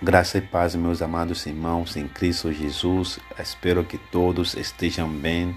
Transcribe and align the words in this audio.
Graça 0.00 0.38
e 0.38 0.40
paz, 0.40 0.76
meus 0.76 1.02
amados 1.02 1.46
irmãos 1.46 1.96
em 1.96 2.06
Cristo 2.06 2.52
Jesus. 2.52 3.18
Espero 3.36 3.82
que 3.82 3.98
todos 3.98 4.54
estejam 4.54 5.08
bem. 5.08 5.56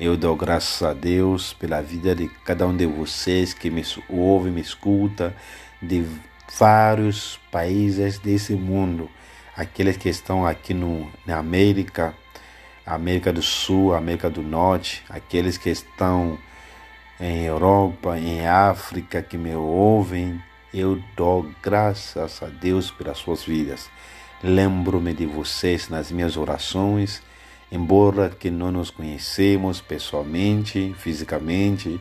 Eu 0.00 0.16
dou 0.16 0.34
graças 0.34 0.82
a 0.82 0.92
Deus 0.92 1.52
pela 1.52 1.80
vida 1.80 2.16
de 2.16 2.28
cada 2.44 2.66
um 2.66 2.76
de 2.76 2.84
vocês 2.84 3.54
que 3.54 3.70
me 3.70 3.84
ouve, 4.08 4.50
me 4.50 4.60
escuta, 4.60 5.36
de 5.80 6.04
vários 6.58 7.38
países 7.52 8.18
desse 8.18 8.54
mundo. 8.54 9.08
Aqueles 9.56 9.96
que 9.96 10.08
estão 10.08 10.44
aqui 10.44 10.74
no, 10.74 11.08
na 11.24 11.38
América, 11.38 12.12
América 12.84 13.32
do 13.32 13.42
Sul, 13.42 13.94
América 13.94 14.28
do 14.28 14.42
Norte, 14.42 15.04
aqueles 15.08 15.56
que 15.56 15.70
estão 15.70 16.36
em 17.20 17.44
Europa, 17.44 18.18
em 18.18 18.44
África, 18.46 19.22
que 19.22 19.38
me 19.38 19.54
ouvem 19.54 20.42
eu 20.74 21.00
dou 21.16 21.48
graças 21.62 22.42
a 22.42 22.46
Deus 22.46 22.90
pelas 22.90 23.18
suas 23.18 23.44
vidas. 23.44 23.88
Lembro-me 24.42 25.14
de 25.14 25.24
vocês 25.24 25.88
nas 25.88 26.10
minhas 26.10 26.36
orações, 26.36 27.22
embora 27.70 28.28
que 28.28 28.50
não 28.50 28.72
nos 28.72 28.90
conhecemos 28.90 29.80
pessoalmente, 29.80 30.92
fisicamente, 30.98 32.00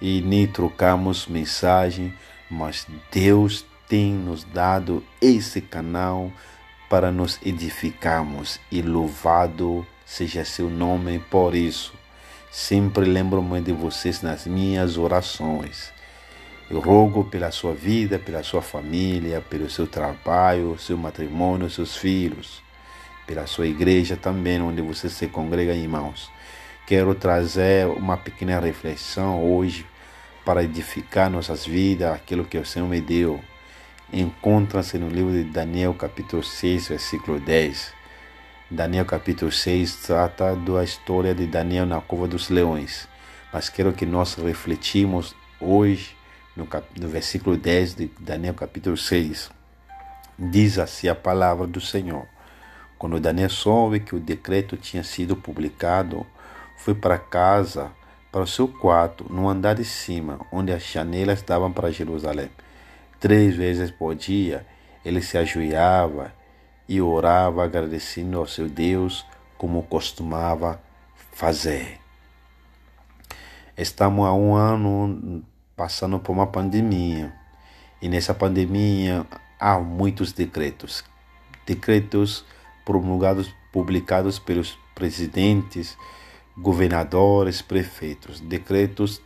e 0.00 0.22
nem 0.22 0.46
trocamos 0.46 1.26
mensagem, 1.26 2.14
mas 2.50 2.86
Deus 3.12 3.64
tem 3.86 4.12
nos 4.12 4.42
dado 4.42 5.04
esse 5.20 5.60
canal 5.60 6.32
para 6.88 7.12
nos 7.12 7.38
edificarmos 7.44 8.58
e 8.72 8.80
louvado 8.80 9.86
seja 10.06 10.44
seu 10.44 10.70
nome 10.70 11.18
por 11.18 11.54
isso. 11.54 11.92
Sempre 12.50 13.04
lembro-me 13.04 13.60
de 13.60 13.72
vocês 13.72 14.22
nas 14.22 14.46
minhas 14.46 14.96
orações. 14.96 15.92
Eu 16.70 16.80
rogo 16.80 17.24
pela 17.24 17.50
sua 17.50 17.74
vida, 17.74 18.18
pela 18.18 18.42
sua 18.42 18.62
família, 18.62 19.42
pelo 19.42 19.68
seu 19.68 19.86
trabalho, 19.86 20.78
seu 20.78 20.96
matrimônio, 20.96 21.68
seus 21.68 21.94
filhos, 21.94 22.62
pela 23.26 23.46
sua 23.46 23.66
igreja 23.66 24.16
também, 24.16 24.62
onde 24.62 24.80
você 24.80 25.10
se 25.10 25.26
congrega, 25.28 25.74
irmãos. 25.74 26.30
Quero 26.86 27.14
trazer 27.14 27.86
uma 27.86 28.16
pequena 28.16 28.58
reflexão 28.58 29.44
hoje 29.44 29.84
para 30.42 30.64
edificar 30.64 31.28
nossas 31.28 31.66
vidas, 31.66 32.14
aquilo 32.14 32.46
que 32.46 32.56
o 32.56 32.64
Senhor 32.64 32.88
me 32.88 33.00
deu. 33.00 33.40
Encontra-se 34.10 34.96
no 34.96 35.08
livro 35.10 35.32
de 35.32 35.44
Daniel, 35.44 35.92
capítulo 35.92 36.42
6, 36.42 36.88
versículo 36.88 37.38
10. 37.40 37.92
Daniel, 38.70 39.04
capítulo 39.04 39.52
6, 39.52 39.96
trata 39.96 40.56
da 40.56 40.82
história 40.82 41.34
de 41.34 41.46
Daniel 41.46 41.84
na 41.84 42.00
cova 42.00 42.26
dos 42.26 42.48
leões. 42.48 43.06
Mas 43.52 43.68
quero 43.68 43.92
que 43.92 44.06
nós 44.06 44.34
refletimos 44.34 45.36
hoje 45.60 46.16
no, 46.56 46.66
cap... 46.66 46.86
no 47.00 47.08
versículo 47.08 47.56
10 47.56 47.94
de 47.94 48.10
Daniel 48.20 48.54
capítulo 48.54 48.96
6, 48.96 49.50
diz 50.38 50.78
assim 50.78 51.08
a 51.08 51.14
palavra 51.14 51.66
do 51.66 51.80
Senhor. 51.80 52.26
Quando 52.98 53.20
Daniel 53.20 53.50
soube 53.50 54.00
que 54.00 54.14
o 54.14 54.20
decreto 54.20 54.76
tinha 54.76 55.04
sido 55.04 55.36
publicado, 55.36 56.26
foi 56.78 56.94
para 56.94 57.18
casa, 57.18 57.90
para 58.30 58.42
o 58.42 58.46
seu 58.46 58.66
quarto, 58.66 59.26
no 59.32 59.48
andar 59.48 59.74
de 59.74 59.84
cima, 59.84 60.40
onde 60.50 60.72
as 60.72 60.84
janelas 60.84 61.42
davam 61.42 61.72
para 61.72 61.90
Jerusalém. 61.90 62.50
Três 63.20 63.56
vezes 63.56 63.90
por 63.90 64.14
dia, 64.14 64.66
ele 65.04 65.20
se 65.20 65.36
ajoelhava 65.38 66.32
e 66.88 67.00
orava 67.00 67.64
agradecendo 67.64 68.38
ao 68.38 68.46
seu 68.46 68.68
Deus, 68.68 69.24
como 69.56 69.82
costumava 69.82 70.80
fazer. 71.32 71.98
Estamos 73.76 74.26
há 74.26 74.32
um 74.32 74.54
ano 74.54 75.42
passando 75.76 76.18
por 76.18 76.32
uma 76.32 76.46
pandemia. 76.46 77.32
E 78.00 78.08
nessa 78.08 78.34
pandemia 78.34 79.26
há 79.58 79.78
muitos 79.78 80.32
decretos. 80.32 81.04
Decretos 81.66 82.44
promulgados, 82.84 83.54
publicados 83.72 84.38
pelos 84.38 84.78
presidentes, 84.94 85.96
governadores, 86.56 87.62
prefeitos. 87.62 88.40
Decretos 88.40 89.20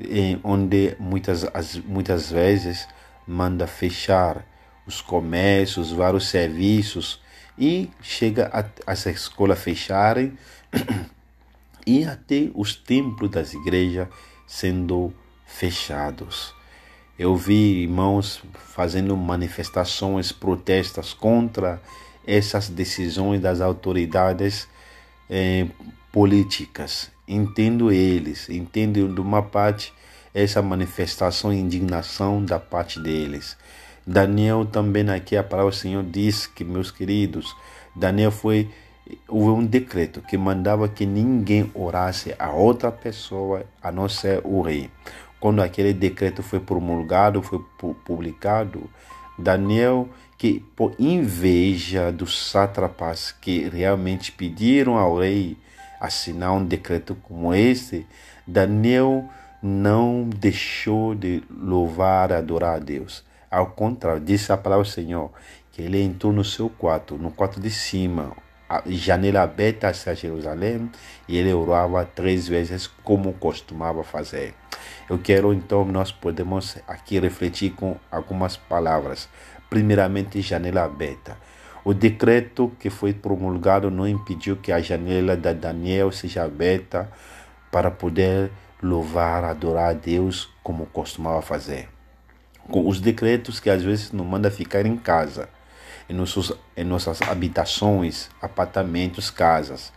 em 0.00 0.40
onde 0.42 0.96
muitas, 0.98 1.44
muitas 1.84 2.30
vezes 2.30 2.88
manda 3.26 3.66
fechar 3.66 4.44
os 4.86 5.00
comércios, 5.00 5.92
vários 5.92 6.28
serviços 6.28 7.22
e 7.56 7.90
chega 8.02 8.50
a, 8.52 8.92
as 8.92 9.06
escolas 9.06 9.58
fecharem 9.58 10.36
e 11.86 12.04
até 12.04 12.50
os 12.54 12.74
templos 12.74 13.30
das 13.30 13.54
igrejas 13.54 14.08
sendo 14.46 15.12
fechados. 15.12 15.23
Eu 17.16 17.36
vi 17.36 17.82
irmãos 17.82 18.42
fazendo 18.54 19.16
manifestações, 19.16 20.32
protestas 20.32 21.14
contra 21.14 21.80
essas 22.26 22.68
decisões 22.68 23.40
das 23.40 23.60
autoridades 23.60 24.66
eh, 25.30 25.66
políticas. 26.10 27.08
Entendo 27.26 27.92
eles, 27.92 28.48
entendo 28.48 29.08
de 29.08 29.20
uma 29.20 29.42
parte 29.42 29.92
essa 30.34 30.60
manifestação 30.60 31.52
e 31.52 31.60
indignação 31.60 32.44
da 32.44 32.58
parte 32.58 32.98
deles. 32.98 33.56
Daniel 34.04 34.66
também 34.66 35.08
aqui 35.08 35.36
a 35.36 35.44
palavra 35.44 35.70
do 35.70 35.76
Senhor 35.76 36.02
diz 36.02 36.48
que, 36.48 36.64
meus 36.64 36.90
queridos, 36.90 37.54
Daniel 37.94 38.32
foi 38.32 38.68
houve 39.28 39.50
um 39.50 39.66
decreto 39.66 40.22
que 40.22 40.36
mandava 40.36 40.88
que 40.88 41.04
ninguém 41.04 41.70
orasse 41.74 42.34
a 42.38 42.50
outra 42.50 42.90
pessoa 42.90 43.64
a 43.82 43.92
não 43.92 44.08
ser 44.08 44.40
o 44.44 44.62
rei 44.62 44.90
quando 45.44 45.60
aquele 45.60 45.92
decreto 45.92 46.42
foi 46.42 46.58
promulgado, 46.58 47.42
foi 47.42 47.62
publicado, 48.02 48.88
Daniel, 49.38 50.08
que 50.38 50.60
por 50.74 50.94
inveja 50.98 52.10
dos 52.10 52.48
sátrapas 52.50 53.30
que 53.30 53.68
realmente 53.68 54.32
pediram 54.32 54.96
ao 54.96 55.18
rei 55.18 55.58
assinar 56.00 56.50
um 56.52 56.64
decreto 56.64 57.14
como 57.24 57.52
este, 57.52 58.06
Daniel 58.46 59.28
não 59.62 60.26
deixou 60.26 61.14
de 61.14 61.42
louvar 61.50 62.32
adorar 62.32 62.76
a 62.76 62.78
Deus. 62.78 63.22
Ao 63.50 63.66
contrário, 63.66 64.22
disse 64.22 64.50
a 64.50 64.56
palavra 64.56 64.84
do 64.86 64.90
Senhor 64.90 65.30
que 65.72 65.82
ele 65.82 66.00
entrou 66.00 66.32
no 66.32 66.42
seu 66.42 66.70
quarto, 66.70 67.18
no 67.18 67.30
quarto 67.30 67.60
de 67.60 67.68
cima, 67.68 68.34
janela 68.86 69.42
aberta 69.42 69.88
hacia 69.88 70.14
Jerusalém, 70.14 70.90
e 71.28 71.36
ele 71.36 71.52
orava 71.52 72.04
três 72.04 72.48
vezes 72.48 72.86
como 72.86 73.32
costumava 73.34 74.02
fazer. 74.02 74.54
Eu 75.08 75.18
quero 75.18 75.52
então 75.52 75.84
nós 75.84 76.10
podemos 76.10 76.76
aqui 76.86 77.18
refletir 77.18 77.72
com 77.72 77.96
algumas 78.10 78.56
palavras. 78.56 79.28
Primeiramente, 79.68 80.40
janela 80.40 80.84
aberta. 80.84 81.36
O 81.84 81.92
decreto 81.92 82.72
que 82.78 82.88
foi 82.88 83.12
promulgado 83.12 83.90
não 83.90 84.08
impediu 84.08 84.56
que 84.56 84.72
a 84.72 84.80
janela 84.80 85.36
da 85.36 85.52
Daniel 85.52 86.10
seja 86.10 86.42
aberta 86.42 87.10
para 87.70 87.90
poder 87.90 88.50
louvar, 88.82 89.44
adorar 89.44 89.90
a 89.90 89.92
Deus 89.92 90.50
como 90.62 90.86
costumava 90.86 91.42
fazer. 91.42 91.88
Com 92.70 92.88
os 92.88 93.00
decretos 93.00 93.60
que 93.60 93.68
às 93.68 93.82
vezes 93.82 94.12
não 94.12 94.24
manda 94.24 94.50
ficar 94.50 94.86
em 94.86 94.96
casa, 94.96 95.48
em, 96.08 96.14
nossos, 96.14 96.52
em 96.76 96.84
nossas 96.84 97.22
habitações, 97.22 98.28
apartamentos, 98.40 99.30
casas. 99.30 99.92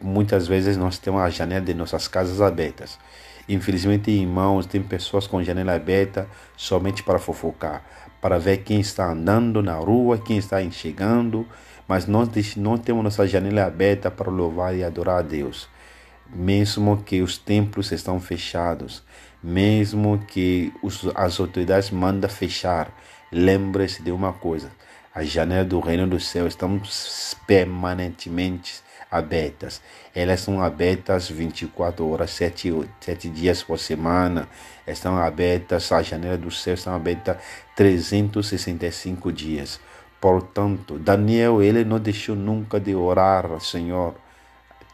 Muitas 0.00 0.46
vezes 0.46 0.76
nós 0.76 0.98
temos 0.98 1.22
a 1.22 1.30
janela 1.30 1.64
de 1.64 1.74
nossas 1.74 2.06
casas 2.06 2.40
abertas 2.40 2.98
Infelizmente, 3.48 4.10
irmãos, 4.10 4.66
tem 4.66 4.80
pessoas 4.80 5.26
com 5.26 5.42
janela 5.42 5.74
aberta 5.74 6.28
somente 6.56 7.02
para 7.02 7.18
fofocar, 7.18 7.82
para 8.20 8.38
ver 8.38 8.58
quem 8.58 8.80
está 8.80 9.10
andando 9.10 9.62
na 9.62 9.74
rua, 9.74 10.16
quem 10.16 10.38
está 10.38 10.58
chegando, 10.70 11.46
mas 11.88 12.06
nós 12.06 12.28
não 12.56 12.78
temos 12.78 13.02
nossa 13.02 13.26
janela 13.26 13.64
aberta 13.64 14.10
para 14.10 14.30
louvar 14.30 14.76
e 14.76 14.84
adorar 14.84 15.18
a 15.18 15.22
Deus. 15.22 15.68
Mesmo 16.32 17.02
que 17.02 17.20
os 17.20 17.36
templos 17.36 17.90
estão 17.90 18.20
fechados, 18.20 19.02
mesmo 19.42 20.18
que 20.18 20.72
as 21.14 21.40
autoridades 21.40 21.90
mandam 21.90 22.30
fechar, 22.30 22.96
lembre-se 23.30 24.02
de 24.02 24.12
uma 24.12 24.32
coisa: 24.32 24.70
as 25.14 25.28
janelas 25.28 25.66
do 25.66 25.80
reino 25.80 26.06
do 26.06 26.18
céu 26.18 26.46
estão 26.46 26.80
permanentemente 27.46 28.82
abertas. 29.10 29.82
Elas 30.14 30.40
são 30.40 30.62
abertas 30.62 31.28
24 31.28 32.08
horas, 32.08 32.30
7, 32.30 32.88
7 33.00 33.28
dias 33.28 33.62
por 33.62 33.78
semana. 33.78 34.48
Estão 34.86 35.18
abertas, 35.18 35.92
a 35.92 36.02
janela 36.02 36.38
do 36.38 36.50
céu 36.50 36.74
estão 36.74 36.94
abertas 36.94 37.36
365 37.76 39.30
dias. 39.30 39.78
Portanto, 40.18 40.98
Daniel, 40.98 41.62
ele 41.62 41.84
não 41.84 41.98
deixou 41.98 42.34
nunca 42.34 42.80
de 42.80 42.94
orar, 42.94 43.60
Senhor. 43.60 44.14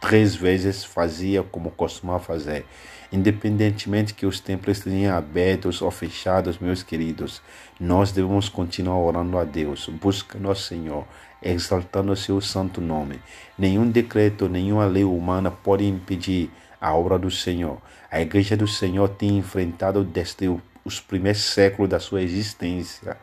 Três 0.00 0.34
vezes 0.34 0.84
fazia 0.84 1.42
como 1.42 1.70
costumava 1.70 2.20
fazer. 2.20 2.64
Independentemente 3.10 4.14
que 4.14 4.26
os 4.26 4.38
templos 4.38 4.78
estejam 4.78 5.16
abertos 5.16 5.82
ou 5.82 5.90
fechados, 5.90 6.58
meus 6.58 6.82
queridos, 6.82 7.42
nós 7.80 8.12
devemos 8.12 8.48
continuar 8.48 8.98
orando 8.98 9.38
a 9.38 9.44
Deus. 9.44 9.88
Busca 9.88 10.38
nosso 10.38 10.62
Senhor 10.68 11.04
exaltando 11.42 12.12
o 12.12 12.16
seu 12.16 12.40
santo 12.40 12.80
nome. 12.80 13.20
Nenhum 13.56 13.90
decreto, 13.90 14.48
nenhuma 14.48 14.86
lei 14.86 15.04
humana 15.04 15.50
pode 15.50 15.84
impedir 15.84 16.50
a 16.80 16.94
obra 16.94 17.18
do 17.18 17.30
Senhor. 17.30 17.80
A 18.10 18.20
igreja 18.20 18.56
do 18.56 18.68
Senhor 18.68 19.08
tem 19.08 19.38
enfrentado 19.38 20.04
desde 20.04 20.48
os 20.84 21.00
primeiros 21.00 21.42
séculos 21.42 21.90
da 21.90 21.98
sua 21.98 22.22
existência 22.22 23.16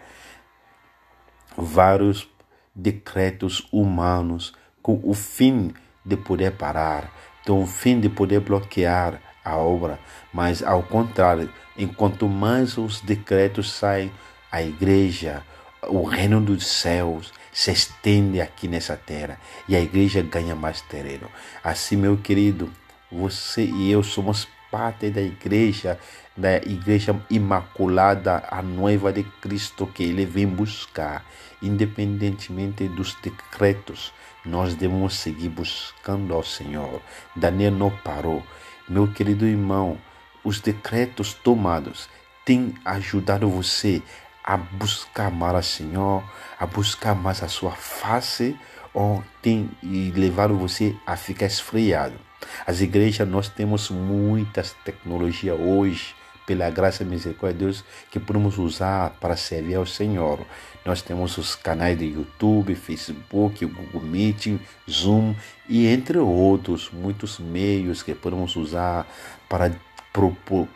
vários 1.57 2.28
decretos 2.74 3.68
humanos 3.71 4.54
com 4.81 5.00
o 5.04 5.13
fim 5.13 5.68
de 5.68 5.85
poder 6.18 6.52
parar, 6.52 7.10
com 7.46 7.63
o 7.63 7.66
fim 7.66 8.00
de 8.00 8.10
poder 8.10 8.42
bloquear 8.42 9.22
a 9.44 9.56
obra, 9.56 10.00
mas 10.34 10.62
ao 10.62 10.84
contrário, 10.84 11.50
enquanto 11.78 12.28
mais 12.28 12.78
os 12.78 13.00
decretos 13.00 13.72
saem, 13.72 14.12
a 14.52 14.62
igreja, 14.62 15.44
o 15.88 16.04
reino 16.04 16.42
dos 16.42 16.68
céus 16.68 17.31
se 17.52 17.72
estende 17.72 18.42
aqui 18.42 18.68
nessa 18.68 18.98
terra 18.98 19.40
e 19.68 19.75
a 19.75 19.80
igreja 19.80 20.22
ganha 20.22 20.56
mais 20.56 20.81
terreno. 20.81 21.30
Assim, 21.63 21.96
meu 21.96 22.18
querido, 22.18 22.69
você 23.12 23.63
e 23.63 23.92
eu 23.92 24.04
somos 24.04 24.48
parte 24.75 25.10
da 25.10 25.22
igreja, 25.22 25.98
da 26.36 26.57
igreja 26.57 27.16
imaculada, 27.30 28.44
a 28.51 28.62
noiva 28.62 29.13
de 29.13 29.24
Cristo 29.24 29.88
que 29.88 30.04
ele 30.04 30.25
vem 30.25 30.45
buscar, 30.45 31.24
independentemente 31.62 32.86
dos 32.89 33.16
decretos. 33.24 34.12
Nós 34.44 34.75
devemos 34.75 35.16
seguir 35.16 35.48
buscando 35.48 36.33
ao 36.33 36.44
Senhor. 36.44 37.01
Daniel 37.33 37.72
não 37.72 37.89
parou. 37.89 38.44
Meu 38.89 39.07
querido 39.13 39.45
irmão, 39.45 39.98
os 40.44 40.60
decretos 40.60 41.33
tomados 41.33 42.10
têm 42.44 42.74
ajudado 42.83 43.50
você 43.50 44.04
a 44.44 44.57
buscar 44.57 45.31
mais 45.31 45.56
o 45.56 45.69
Senhor, 45.69 46.21
a 46.60 46.66
buscar 46.66 47.16
mais 47.16 47.42
a 47.42 47.48
sua 47.48 47.71
face, 47.71 48.60
ou 48.94 49.24
tem 49.42 49.71
levado 49.81 50.57
você 50.57 50.94
a 51.07 51.16
ficar 51.16 51.45
esfriado. 51.45 52.25
As 52.66 52.82
igrejas, 52.82 53.28
nós 53.28 53.48
temos 53.48 53.90
muitas 53.90 54.74
tecnologias 54.84 55.58
hoje, 55.60 56.16
pela 56.46 56.70
graça 56.70 57.04
e 57.04 57.06
misericórdia 57.06 57.58
de 57.58 57.66
Deus, 57.66 57.84
que 58.12 58.20
podemos 58.20 58.58
usar 58.58 59.12
para 59.20 59.36
servir 59.36 59.76
ao 59.76 59.86
Senhor. 59.86 60.40
Nós 60.86 61.02
temos 61.02 61.38
os 61.38 61.56
canais 61.56 61.98
de 61.98 62.06
YouTube, 62.06 62.76
Facebook, 62.76 63.66
Google 63.66 64.02
Meet, 64.02 64.60
Zoom 64.90 65.36
e 65.68 65.88
entre 65.88 66.20
outros, 66.20 66.92
muitos 66.92 67.40
meios 67.40 68.04
que 68.04 68.14
podemos 68.14 68.56
usar 68.56 69.08
para 69.50 69.76
propor, 70.14 70.68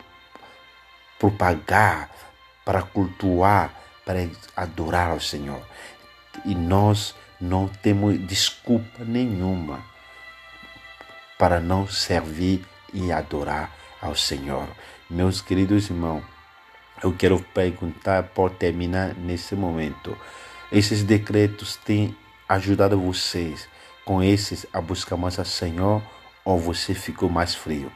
propagar, 1.18 2.10
para 2.64 2.82
cultuar, 2.82 3.72
para 4.04 4.28
adorar 4.56 5.10
ao 5.10 5.20
Senhor. 5.20 5.62
E 6.44 6.54
nós 6.54 7.14
não 7.40 7.68
temos 7.68 8.18
desculpa 8.26 9.04
nenhuma 9.04 9.90
para 11.40 11.58
não 11.58 11.88
servir 11.88 12.62
e 12.92 13.10
adorar 13.10 13.74
ao 13.98 14.14
Senhor. 14.14 14.68
Meus 15.08 15.40
queridos 15.40 15.88
irmãos, 15.88 16.22
eu 17.02 17.14
quero 17.14 17.40
perguntar 17.54 18.24
por 18.24 18.50
terminar 18.50 19.14
nesse 19.14 19.56
momento. 19.56 20.14
Esses 20.70 21.02
decretos 21.02 21.76
têm 21.76 22.14
ajudado 22.46 23.00
vocês 23.00 23.66
com 24.04 24.22
esses 24.22 24.66
a 24.70 24.82
buscar 24.82 25.16
mais 25.16 25.38
ao 25.38 25.46
Senhor 25.46 26.02
ou 26.44 26.58
você 26.58 26.92
ficou 26.92 27.30
mais 27.30 27.54
frio? 27.54 27.90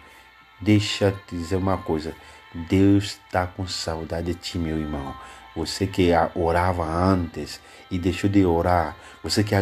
Deixa 0.58 1.08
eu 1.08 1.12
te 1.26 1.36
dizer 1.36 1.56
uma 1.56 1.76
coisa. 1.76 2.14
Deus 2.54 3.20
está 3.26 3.46
com 3.46 3.68
saudade 3.68 4.32
de 4.32 4.40
ti, 4.40 4.58
meu 4.58 4.78
irmão. 4.78 5.14
Você 5.54 5.86
que 5.86 6.12
orava 6.34 6.86
antes 6.86 7.60
e 7.90 7.98
deixou 7.98 8.30
de 8.30 8.46
orar. 8.46 8.96
Você 9.22 9.44
que, 9.44 9.54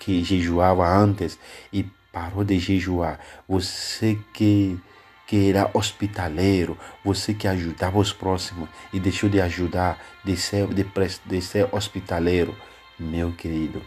que 0.00 0.24
jejuava 0.24 0.84
antes 0.88 1.38
e 1.72 1.86
parou 2.12 2.44
de 2.44 2.58
jejuar, 2.58 3.18
você 3.48 4.18
que, 4.32 4.78
que 5.26 5.50
era 5.50 5.70
hospitaleiro, 5.74 6.76
você 7.04 7.32
que 7.32 7.46
ajudava 7.46 7.98
os 7.98 8.12
próximos 8.12 8.68
e 8.92 9.00
deixou 9.00 9.28
de 9.28 9.40
ajudar, 9.40 9.98
de 10.24 10.36
ser, 10.36 10.66
de, 10.68 10.84
de 11.26 11.42
ser 11.42 11.68
hospitaleiro, 11.72 12.56
meu 12.98 13.32
querido, 13.32 13.82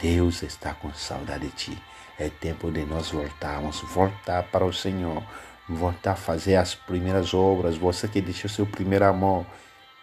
Deus 0.00 0.42
está 0.42 0.74
com 0.74 0.92
saudade 0.92 1.46
de 1.46 1.52
ti. 1.52 1.82
É 2.18 2.28
tempo 2.28 2.70
de 2.70 2.84
nós 2.84 3.10
voltarmos, 3.10 3.80
voltar 3.80 4.42
para 4.44 4.64
o 4.64 4.72
Senhor, 4.72 5.22
voltar 5.68 6.12
a 6.12 6.16
fazer 6.16 6.56
as 6.56 6.74
primeiras 6.74 7.32
obras. 7.32 7.76
Você 7.76 8.08
que 8.08 8.20
deixou 8.20 8.50
seu 8.50 8.66
primeiro 8.66 9.04
amor, 9.04 9.46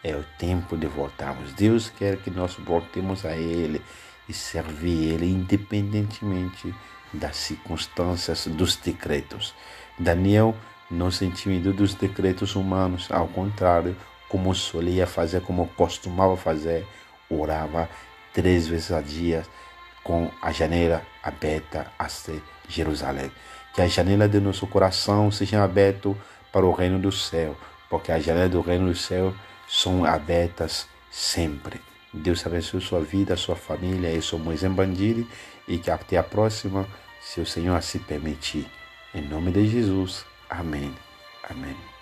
é 0.04 0.16
o 0.16 0.24
tempo 0.38 0.78
de 0.78 0.88
voltarmos. 0.88 1.52
Deus 1.54 1.90
quer 1.90 2.18
que 2.18 2.30
nós 2.30 2.56
voltemos 2.56 3.26
a 3.26 3.36
Ele 3.36 3.82
e 4.30 4.34
servir 4.34 5.14
Ele 5.14 5.30
independentemente 5.30 6.74
das 7.14 7.38
circunstâncias, 7.38 8.48
dos 8.48 8.76
decretos. 8.76 9.54
Daniel 9.98 10.56
não 10.90 11.10
se 11.10 11.26
intimidou 11.26 11.74
dos 11.74 11.94
decretos 11.94 12.56
humanos, 12.56 13.08
ao 13.10 13.28
contrário, 13.28 13.96
como 14.30 14.54
solia 14.54 15.08
fazer, 15.08 15.42
como 15.42 15.68
costumava 15.70 16.36
fazer, 16.36 16.86
orava 17.30 17.90
três 18.34 18.68
vezes 18.68 18.92
a 18.92 19.02
dia 19.02 19.44
com 20.04 20.30
a 20.42 20.52
janela 20.52 21.02
aberta 21.24 21.88
a 21.98 22.08
Jerusalém. 22.68 23.32
Que 23.74 23.82
a 23.82 23.88
janela 23.88 24.28
de 24.28 24.40
nosso 24.40 24.68
coração 24.68 25.32
seja 25.32 25.64
aberta 25.64 26.16
para 26.52 26.66
o 26.66 26.72
reino 26.72 27.00
do 27.00 27.12
céu, 27.12 27.58
porque 27.90 28.12
as 28.12 28.24
janelas 28.24 28.52
do 28.52 28.62
reino 28.62 28.88
do 28.88 28.96
céu 28.96 29.34
são 29.68 30.06
abertas 30.06 30.88
sempre. 31.10 31.82
Deus 32.16 32.46
abençoe 32.46 32.82
sua 32.82 33.02
vida, 33.02 33.36
sua 33.36 33.56
família. 33.56 34.12
Eu 34.12 34.22
sou 34.22 34.40
Moisés 34.40 34.72
Bandiri 34.72 35.28
e 35.68 35.78
que 35.78 35.92
até 35.92 36.18
a 36.18 36.24
próxima 36.24 36.88
se 37.22 37.42
o 37.42 37.46
Senhor 37.46 37.76
assim 37.76 38.00
permitir. 38.00 38.66
Em 39.14 39.22
nome 39.22 39.52
de 39.52 39.68
Jesus. 39.68 40.26
Amém. 40.50 40.94
Amém. 41.50 41.95